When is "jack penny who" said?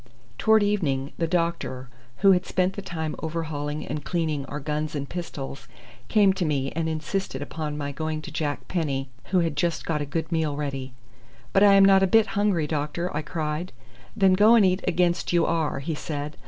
8.31-9.41